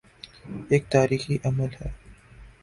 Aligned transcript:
ایک 0.69 0.83
تاریخی 0.89 1.37
عمل 1.43 1.71
ہے۔ 1.81 1.89